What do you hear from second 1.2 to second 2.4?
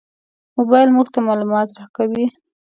معلومات راکوي.